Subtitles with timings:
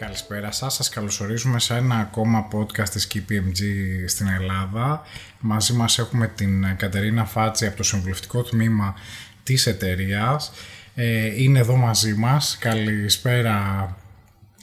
[0.00, 0.74] Καλησπέρα σας.
[0.74, 3.62] Σας καλωσορίζουμε σε ένα ακόμα podcast της KPMG
[4.06, 5.02] στην Ελλάδα.
[5.40, 8.94] Μαζί μας έχουμε την Κατερίνα Φάτση από το συμβουλευτικό τμήμα
[9.42, 10.52] της εταιρείας.
[10.94, 12.56] Ε, είναι εδώ μαζί μας.
[12.60, 13.96] Καλησπέρα,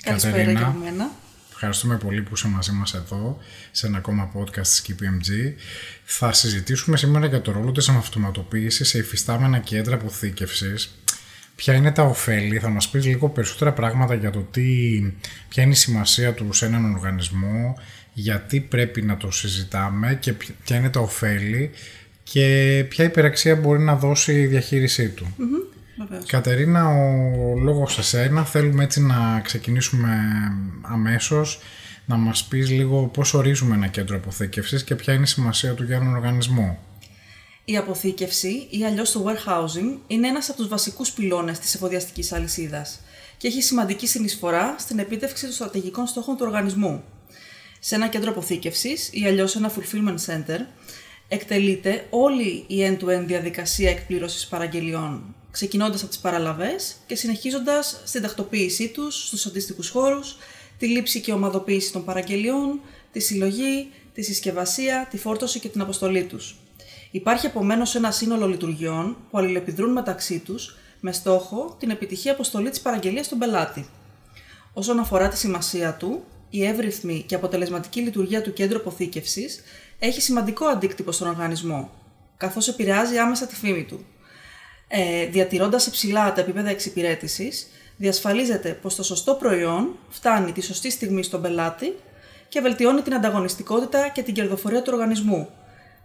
[0.01, 0.59] Καλησπέρα Κατερίνα.
[0.59, 1.11] και από μένα.
[1.51, 3.37] Ευχαριστούμε πολύ που είσαι μαζί μας εδώ
[3.71, 5.53] σε ένα ακόμα podcast της KPMG.
[6.03, 10.97] Θα συζητήσουμε σήμερα για το ρόλο της αυτοματοποίησης σε υφιστάμενα κέντρα αποθήκευσης.
[11.57, 14.99] Ποια είναι τα ωφέλη, θα μας πεις λίγο περισσότερα πράγματα για το τι,
[15.49, 17.77] ποια είναι η σημασία του σε έναν οργανισμό,
[18.13, 21.71] γιατί πρέπει να το συζητάμε και ποια είναι τα ωφέλη
[22.23, 25.35] και ποια υπεραξία μπορεί να δώσει η διαχείρισή του.
[25.97, 26.25] Βεβαίως.
[26.25, 28.45] Κατερίνα, ο λόγος σε σένα.
[28.45, 30.17] Θέλουμε έτσι να ξεκινήσουμε
[30.81, 31.61] αμέσως
[32.05, 35.83] να μας πεις λίγο πώς ορίζουμε ένα κέντρο αποθήκευσης και ποια είναι η σημασία του
[35.83, 36.79] για έναν οργανισμό.
[37.69, 42.99] Η αποθήκευση ή αλλιώς το warehousing είναι ένας από τους βασικούς πυλώνες της εφοδιαστικής αλυσίδας
[43.37, 47.03] και έχει σημαντική συνεισφορά στην επίτευξη των στρατηγικών στόχων του οργανισμού.
[47.79, 50.59] Σε ένα κέντρο αποθήκευσης ή αλλιώς ένα fulfillment center
[51.27, 58.87] εκτελείται όλη η end-to-end διαδικασία εκπλήρωσης παραγγελιών, ξεκινώντας από τις παραλαβές και συνεχίζοντας στην τακτοποίησή
[58.87, 60.37] τους στους αντίστοιχους χώρους,
[60.77, 62.79] τη λήψη και ομαδοποίηση των παραγγελιών,
[63.11, 66.55] τη συλλογή, τη συσκευασία, τη φόρτωση και την αποστολή τους.
[67.11, 72.81] Υπάρχει επομένως ένα σύνολο λειτουργιών που αλληλεπιδρούν μεταξύ τους με στόχο την επιτυχή αποστολή της
[72.81, 73.87] παραγγελίας στον πελάτη.
[74.73, 79.63] Όσον αφορά τη σημασία του, η εύρυθμη και αποτελεσματική λειτουργία του κέντρου αποθήκευσης
[79.99, 81.91] έχει σημαντικό αντίκτυπο στον οργανισμό,
[82.37, 84.05] καθώς επηρεάζει άμεσα τη φήμη του.
[84.87, 91.23] Ε, Διατηρώντας υψηλά τα επίπεδα εξυπηρέτησης, διασφαλίζεται πως το σωστό προϊόν φτάνει τη σωστή στιγμή
[91.23, 91.95] στον πελάτη
[92.47, 95.49] και βελτιώνει την ανταγωνιστικότητα και την κερδοφορία του οργανισμού,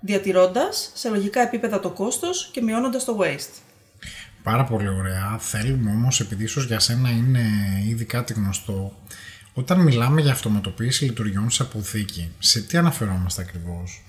[0.02, 3.60] διατηρώντας σε λογικά επίπεδα το κόστος και μειώνοντας το waste.
[4.42, 5.38] Πάρα πολύ ωραία.
[5.38, 7.42] Θέλουμε όμως, επειδή ίσως για σένα είναι
[7.88, 8.96] ήδη κάτι γνωστό,
[9.54, 14.04] όταν μιλάμε για αυτοματοποίηση λειτουργιών σε αποθήκη, σε τι αναφερόμαστε ακριβώς;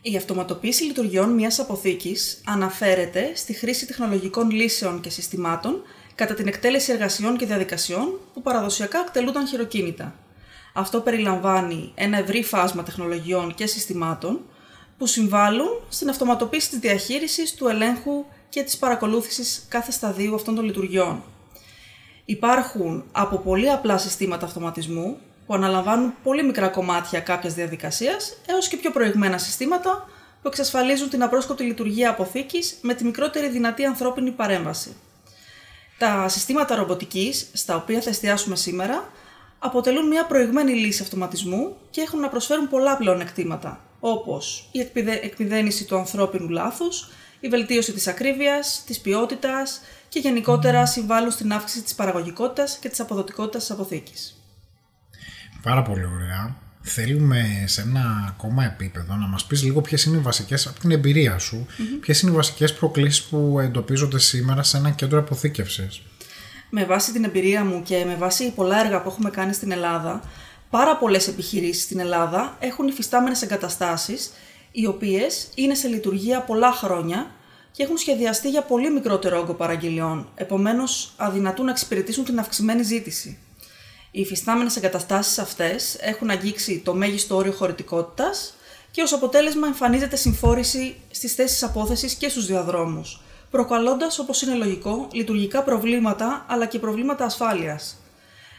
[0.00, 5.82] Η αυτοματοποίηση λειτουργιών μιας αποθήκης αναφέρεται στη χρήση τεχνολογικών λύσεων και συστημάτων
[6.14, 10.14] κατά την εκτέλεση εργασιών και διαδικασιών που παραδοσιακά εκτελούνταν χειροκίνητα.
[10.72, 14.40] Αυτό περιλαμβάνει ένα ευρύ φάσμα τεχνολογιών και συστημάτων
[14.98, 20.64] που συμβάλλουν στην αυτοματοποίηση της διαχείρισης, του ελέγχου και της παρακολούθησης κάθε σταδίου αυτών των
[20.64, 21.22] λειτουργιών.
[22.24, 28.76] Υπάρχουν από πολύ απλά συστήματα αυτοματισμού που αναλαμβάνουν πολύ μικρά κομμάτια κάποιας διαδικασίας έως και
[28.76, 30.08] πιο προηγμένα συστήματα
[30.42, 34.96] που εξασφαλίζουν την απρόσκοπτη λειτουργία αποθήκης με τη μικρότερη δυνατή ανθρώπινη παρέμβαση.
[35.98, 39.08] Τα συστήματα ρομποτικής, στα οποία θα εστιάσουμε σήμερα,
[39.58, 43.80] αποτελούν μια προηγμένη λύση αυτοματισμού και έχουν να προσφέρουν πολλά πλεονεκτήματα,
[44.10, 47.08] όπως η εκπηδε- εκμυδένιση του ανθρώπινου λάθους,
[47.40, 53.00] η βελτίωση της ακρίβειας, της ποιότητας και γενικότερα συμβάλλουν στην αύξηση της παραγωγικότητας και της
[53.00, 54.40] αποδοτικότητας της αποθήκης.
[55.62, 56.56] Πάρα πολύ ωραία.
[56.88, 60.90] Θέλουμε σε ένα ακόμα επίπεδο να μας πεις λίγο ποιες είναι οι βασικές, από την
[60.90, 61.66] εμπειρία σου,
[62.00, 66.02] ποιες είναι οι βασικές προκλήσεις που εντοπίζονται σήμερα σε ένα κέντρο αποθήκευσης;
[66.70, 70.22] Με βάση την εμπειρία μου και με βάση πολλά έργα που έχουμε κάνει στην Ελλάδα,
[70.70, 74.32] πάρα πολλές επιχειρήσεις στην Ελλάδα έχουν υφιστάμενες εγκαταστάσεις,
[74.72, 77.30] οι οποίες είναι σε λειτουργία πολλά χρόνια
[77.72, 83.38] και έχουν σχεδιαστεί για πολύ μικρότερο όγκο παραγγελιών, επομένως αδυνατούν να εξυπηρετήσουν την αυξημένη ζήτηση.
[84.10, 88.54] Οι υφιστάμενες εγκαταστάσεις αυτές έχουν αγγίξει το μέγιστο όριο χωρητικότητας
[88.90, 95.08] και ως αποτέλεσμα εμφανίζεται συμφόρηση στις θέσεις απόθεσης και στους διαδρόμους, προκαλώντας, όπως είναι λογικό,
[95.12, 97.96] λειτουργικά προβλήματα αλλά και προβλήματα ασφάλειας.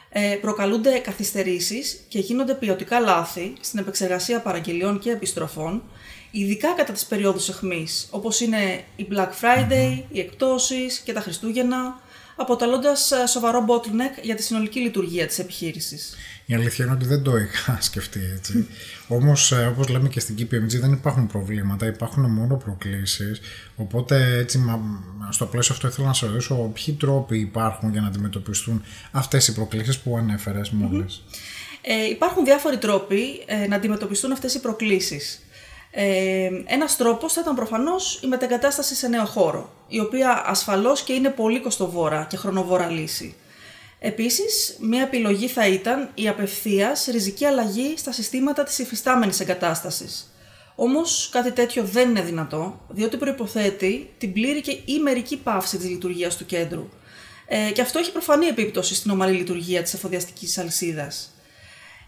[0.10, 5.84] Ε, προκαλούνται καθυστερήσεις και γίνονται ποιοτικά λάθη στην επεξεργασία παραγγελιών και επιστροφών,
[6.32, 12.02] ειδικά κατά τις περιόδους εχμής, όπως είναι η Black Friday, οι εκπτώσεις και τα Χριστούγεννα,
[12.36, 16.16] αποτελώντας ε, σοβαρό bottleneck για τη συνολική λειτουργία της επιχείρησης.
[16.50, 18.68] Η αλήθεια είναι ότι δεν το είχα σκεφτεί έτσι.
[19.08, 23.40] Όμως, όπως λέμε και στην KPMG, δεν υπάρχουν προβλήματα, υπάρχουν μόνο προκλήσεις.
[23.76, 24.80] Οπότε, έτσι, μα-
[25.30, 29.54] στο πλαίσιο αυτό ήθελα να σε ρωτήσω ποιοι τρόποι υπάρχουν για να αντιμετωπιστούν αυτές οι
[29.54, 31.24] προκλήσεις που ανέφερες μόλις;
[31.82, 35.42] Ε, υπάρχουν διάφοροι τρόποι ε, να αντιμετωπιστούν αυτές οι προκλήσεις.
[35.92, 41.14] Ε, ένας τρόπος θα ήταν προφανώς η μετεγκατάσταση σε νέο χώρο, η οποία ασφαλώς και
[41.14, 43.36] είναι πολύ κοστοβόρα και χρονοβόρα λύση.
[44.00, 50.32] Επίσης, μία επιλογή θα ήταν η απευθείας ριζική αλλαγή στα συστήματα της υφιστάμενης εγκατάστασης.
[50.76, 55.90] Όμως κάτι τέτοιο δεν είναι δυνατό, διότι προϋποθέτει την πλήρη και ή μερική πάυση της
[55.90, 56.90] λειτουργίας του κέντρου.
[57.48, 61.32] Ε, και αυτό έχει προφανή επίπτωση στην ομαλή λειτουργία της εφοδιαστικής αλυσίδας.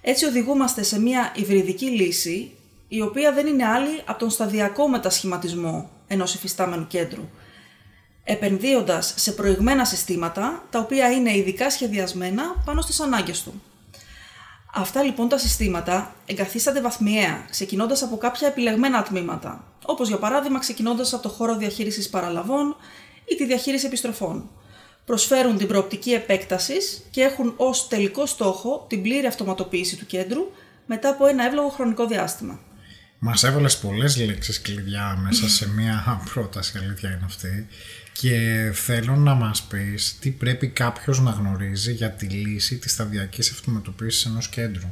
[0.02, 2.52] Έτσι οδηγούμαστε σε μια υβριδική λύση,
[2.88, 7.30] η οποία δεν είναι άλλη από τον σταδιακό μετασχηματισμό ενός υφιστάμενου κέντρου,
[8.32, 13.62] επενδύοντας σε προηγμένα συστήματα, τα οποία είναι ειδικά σχεδιασμένα πάνω στις ανάγκες του.
[14.74, 21.14] Αυτά λοιπόν τα συστήματα εγκαθίστανται βαθμιαία, ξεκινώντας από κάποια επιλεγμένα τμήματα, όπως για παράδειγμα ξεκινώντας
[21.14, 22.76] από το χώρο διαχείρισης παραλαβών
[23.26, 24.50] ή τη διαχείριση επιστροφών.
[25.06, 30.52] Προσφέρουν την προοπτική επέκτασης και έχουν ως τελικό στόχο την πλήρη αυτοματοποίηση του κέντρου
[30.86, 32.60] μετά από ένα εύλογο χρονικό διάστημα.
[33.20, 37.68] Μας έβαλες πολλές λέξεις κλειδιά μέσα σε μία πρόταση, αλήθεια είναι αυτή.
[38.14, 43.52] Και θέλω να μας πεις τι πρέπει κάποιος να γνωρίζει για τη λύση της σταδιακής
[43.52, 44.88] αυτοματοποίησης ενός κέντρου.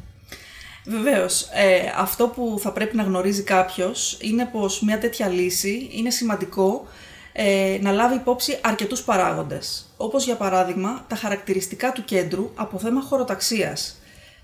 [0.86, 6.10] Βεβαίως, ε, αυτό που θα πρέπει να γνωρίζει κάποιος είναι πως μια τέτοια λύση είναι
[6.10, 6.88] σημαντικό
[7.34, 13.02] ε, να λάβει υπόψη αρκετούς παράγοντες, όπως για παράδειγμα τα χαρακτηριστικά του κέντρου από θέμα
[13.02, 14.02] χωροταξίας,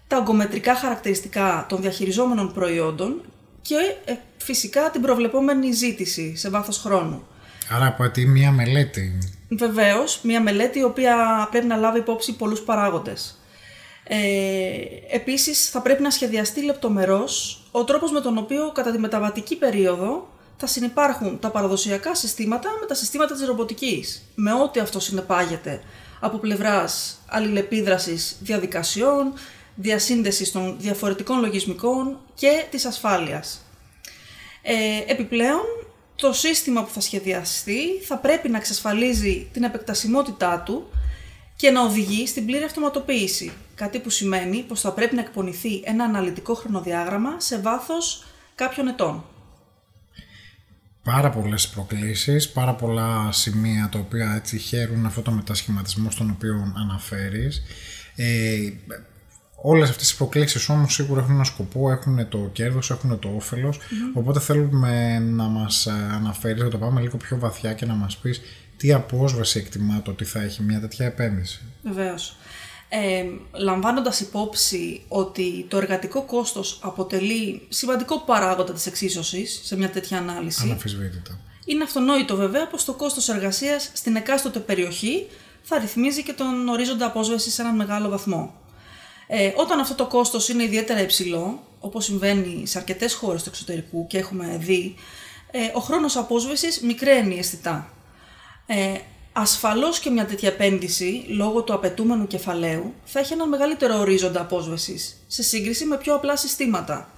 [0.08, 3.22] τα ογκομετρικά χαρακτηριστικά των διαχειριζόμενων προϊόντων
[3.64, 7.28] και ε, φυσικά την προβλεπόμενη ζήτηση σε βάθος χρόνου.
[7.70, 9.18] Άρα απαιτεί μία μελέτη.
[9.50, 13.38] Βεβαίως, μία μελέτη η οποία πρέπει να λάβει υπόψη πολλούς παράγοντες.
[14.04, 14.18] Ε,
[15.10, 20.32] επίσης, θα πρέπει να σχεδιαστεί λεπτομερώς ο τρόπος με τον οποίο κατά τη μεταβατική περίοδο
[20.58, 25.82] θα συνεπάρχουν τα παραδοσιακά συστήματα με τα συστήματα της ρομποτικής, με ό,τι αυτό συνεπάγεται
[26.20, 29.34] από πλευράς αλληλεπίδρασης διαδικασιών,
[29.76, 33.62] διασύνδεσης των διαφορετικών λογισμικών και της ασφάλειας.
[34.62, 35.62] Ε, επιπλέον,
[36.16, 40.90] το σύστημα που θα σχεδιαστεί θα πρέπει να εξασφαλίζει την επεκτασιμότητά του
[41.56, 43.52] και να οδηγεί στην πλήρη αυτοματοποίηση.
[43.76, 49.26] Κάτι που σημαίνει πως θα πρέπει να εκπονηθεί ένα αναλυτικό χρονοδιάγραμμα σε βάθος κάποιων ετών.
[51.04, 56.74] Πάρα πολλές προκλήσεις, πάρα πολλά σημεία τα οποία έτσι χαίρουν αυτό το μετασχηματισμό στον οποίο
[56.78, 57.62] αναφέρεις.
[58.16, 58.72] Ε,
[59.66, 63.80] Όλες αυτές οι προκλήσεις όμως σίγουρα έχουν ένα σκοπό, έχουν το κέρδος, έχουν το ωφελος
[64.14, 68.18] οπότε θέλουμε να μας ε, αναφέρεις, να το πάμε λίγο πιο βαθιά και να μας
[68.18, 68.42] πεις
[68.78, 71.62] τι απόσβαση εκτιμά το ότι θα έχει μια τέτοια επένδυση.
[71.84, 72.36] Βεβαίως.
[72.90, 80.18] Ε, λαμβάνοντας υπόψη ότι το εργατικό κόστος αποτελεί σημαντικό παράγοντα της εξίσωσης σε μια τέτοια
[80.18, 80.64] ανάλυση.
[80.64, 81.40] Αναφυσβήτητα.
[81.66, 85.28] Είναι αυτονόητο βέβαια πως το κόστος εργασίας στην εκάστοτε περιοχή
[85.62, 88.62] θα ρυθμίζει και τον ορίζοντα απόσβεση σε έναν μεγάλο βαθμό.
[89.28, 94.08] Ε, όταν αυτό το κόστος είναι ιδιαίτερα υψηλό, όπως συμβαίνει σε αρκετές χώρες του εξωτερικού
[94.08, 94.96] και έχουμε δει,
[95.52, 97.94] ε, ο χρόνος απόσβεσης μικραίνει αισθητά.
[98.66, 98.98] Ε,
[99.34, 105.24] ασφαλώς και μια τέτοια επένδυση, λόγω του απαιτούμενου κεφαλαίου, θα έχει έναν μεγαλύτερο ορίζοντα απόσβεσης,
[105.28, 107.10] σε σύγκριση με πιο απλά συστήματα.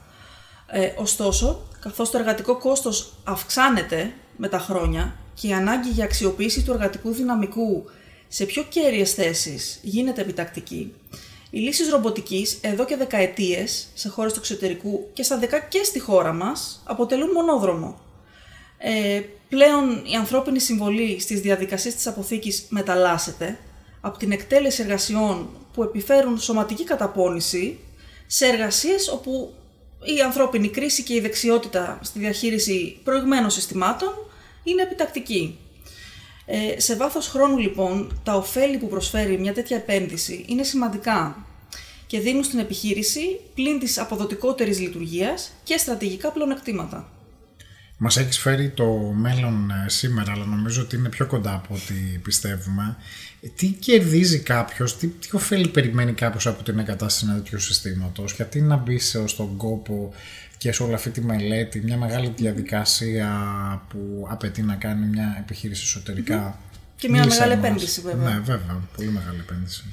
[0.67, 6.63] Ε, ωστόσο, καθώς το εργατικό κόστος αυξάνεται με τα χρόνια και η ανάγκη για αξιοποίηση
[6.63, 7.89] του εργατικού δυναμικού
[8.27, 10.93] σε πιο κέρυες θέσεις γίνεται επιτακτική,
[11.55, 15.99] οι λύσεις ρομποτικής εδώ και δεκαετίες σε χώρες του εξωτερικού και στα δεκά και στη
[15.99, 17.99] χώρα μας αποτελούν μονόδρομο.
[18.77, 23.59] Ε, πλέον η ανθρώπινη συμβολή στις διαδικασίες της αποθήκης μεταλλάσσεται
[24.01, 27.79] από την εκτέλεση εργασιών που επιφέρουν σωματική καταπώνηση
[28.27, 29.53] σε εργασίες όπου
[30.17, 34.13] η ανθρώπινη κρίση και η δεξιότητα στη διαχείριση προηγμένων συστημάτων
[34.63, 35.59] είναι επιτακτική.
[36.45, 41.45] Ε, σε βάθος χρόνου λοιπόν, τα ωφέλη που προσφέρει μια τέτοια επένδυση είναι σημαντικά
[42.07, 47.09] και δίνουν στην επιχείρηση πλην της αποδοτικότερης λειτουργίας και στρατηγικά πλεονεκτήματα.
[47.97, 51.93] Μας έχεις φέρει το μέλλον ε, σήμερα, αλλά νομίζω ότι είναι πιο κοντά από ό,τι
[52.23, 52.95] πιστεύουμε.
[53.41, 58.33] Ε, τι κερδίζει κάποιος, τι, τι ωφέλη περιμένει κάποιος από την εγκατάσταση ενός τέτοιου συστήματος,
[58.33, 60.13] γιατί να μπει στον κόπο
[60.57, 63.29] και σε όλη αυτή τη μελέτη, μια μεγάλη διαδικασία
[63.89, 66.59] που απαιτεί να κάνει μια επιχείρηση εσωτερικά;
[66.95, 68.29] Και μια μεγάλη επένδυση βέβαια.
[68.29, 69.83] Ναι, βέβαια, πολύ μεγάλη επένδυση.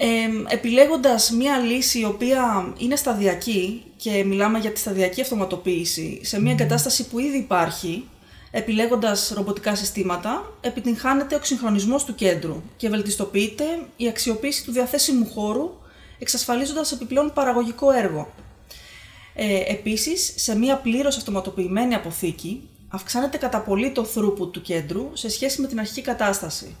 [0.00, 0.06] Ε,
[0.54, 6.52] επιλέγοντας μια λύση η οποία είναι σταδιακή και μιλάμε για τη σταδιακή αυτοματοποίηση σε μια
[6.52, 8.08] εγκατάσταση που ήδη υπάρχει,
[8.50, 13.64] επιλέγοντας ρομποτικά συστήματα, επιτυγχάνεται ο εξυγχρονισμός του κέντρου και βελτιστοποιείται
[13.96, 15.70] η αξιοποίηση του διαθέσιμου χώρου,
[16.18, 18.32] εξασφαλίζοντας επιπλέον παραγωγικό έργο.
[19.34, 25.28] Ε, επίσης, σε μια πλήρως αυτοματοποιημένη αποθήκη, αυξάνεται κατά πολύ το throughput του κέντρου σε
[25.28, 26.76] σχέση με την αρχική κατάσταση.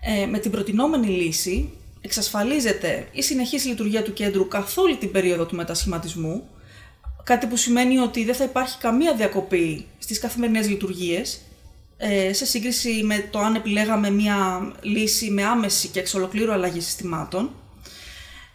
[0.00, 1.72] Ε, με την προτινόμενη λύση,
[2.04, 6.48] εξασφαλίζεται η συνεχής λειτουργία του κέντρου καθ' όλη την περίοδο του μετασχηματισμού,
[7.24, 11.40] κάτι που σημαίνει ότι δεν θα υπάρχει καμία διακοπή στις καθημερινές λειτουργίες,
[11.96, 16.80] ε, σε σύγκριση με το αν επιλέγαμε μια λύση με άμεση και εξ ολοκλήρου αλλαγή
[16.80, 17.50] συστημάτων,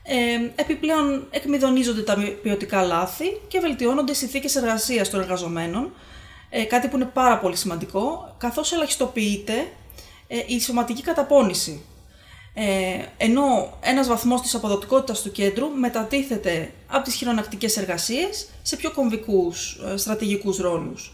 [0.03, 5.91] ε, επιπλέον εκμηδονίζονται τα ποιοτικά λάθη και βελτιώνονται οι συνθήκες εργασίας των εργαζομένων,
[6.50, 9.72] ε, κάτι που είναι πάρα πολύ σημαντικό, καθώς ελαχιστοποιείται
[10.27, 11.82] ε, η σωματική καταπώνηση.
[12.53, 18.91] Ε, ενώ ένας βαθμός της αποδοτικότητας του κέντρου μετατίθεται από τις χειρονακτικές εργασίες σε πιο
[18.91, 21.13] κομβικούς ε, στρατηγικούς ρόλους.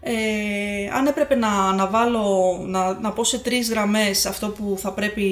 [0.00, 4.92] Ε, αν έπρεπε να, να, βάλω, να, να πω σε τρεις γραμμές αυτό που θα
[4.92, 5.24] πρέπει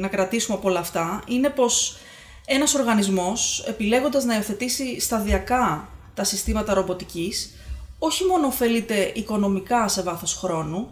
[0.00, 1.96] να κρατήσουμε από όλα αυτά, είναι πως
[2.46, 7.54] ένας οργανισμός επιλέγοντας να υιοθετήσει σταδιακά τα συστήματα ρομποτικής,
[7.98, 10.90] όχι μόνο ωφελείται οικονομικά σε βάθος χρόνου,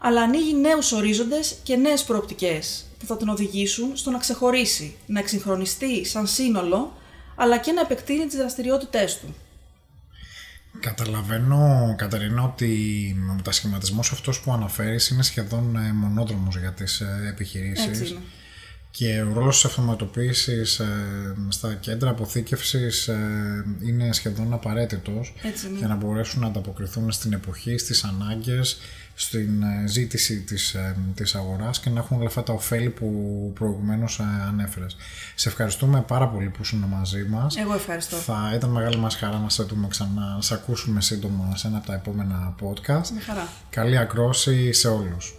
[0.00, 5.20] αλλά ανοίγει νέους ορίζοντες και νέες προοπτικές που θα τον οδηγήσουν στο να ξεχωρίσει, να
[5.20, 6.96] εξυγχρονιστεί σαν σύνολο,
[7.36, 9.34] αλλά και να επεκτείνει τις δραστηριότητές του.
[10.80, 12.72] Καταλαβαίνω, Καταρίνα, ότι
[13.30, 17.86] ο μετασχηματισμός αυτός που αναφέρεις είναι σχεδόν ε, μονόδρομος για τις ε, επιχειρήσεις.
[17.86, 18.20] Έτσι είναι.
[18.96, 20.86] Και ο ρόλος της αυτοματοποίησης ε,
[21.48, 25.78] στα κέντρα αποθήκευσης ε, είναι σχεδόν απαραίτητος Έτσι είναι.
[25.78, 28.78] για να μπορέσουν να ανταποκριθούν στην εποχή, στις ανάγκες,
[29.14, 33.06] στην ε, ζήτηση της, ε, της αγοράς και να έχουν όλα αυτά τα ωφέλη που
[33.54, 34.96] προηγουμένως ε, ανέφερες.
[35.34, 37.56] Σε ευχαριστούμε πάρα πολύ που ήσουν μαζί μας.
[37.56, 38.16] Εγώ ευχαριστώ.
[38.16, 41.76] Θα ήταν μεγάλη μας χαρά να σε δούμε ξανά, να σε ακούσουμε σύντομα σε ένα
[41.76, 43.08] από τα επόμενα podcast.
[43.14, 43.48] Με χαρά.
[43.70, 45.34] Καλή ακρόση σε όλους.